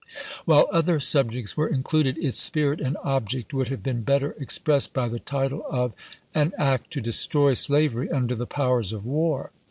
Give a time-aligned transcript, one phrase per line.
[0.45, 4.93] While other subjects were included, its spirit and object would have been better ex pressed
[4.93, 5.93] by the title of
[6.33, 9.51] "An act to destroy slavery under the powers of war."